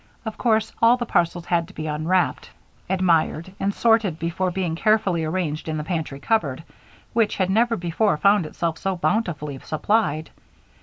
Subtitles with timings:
[0.25, 2.49] Of course all the parcels had to be unwrapped,
[2.89, 6.63] admired, and sorted before being carefully arranged in the pantry cupboard,
[7.13, 10.31] which had never before found itself so bountifully supplied.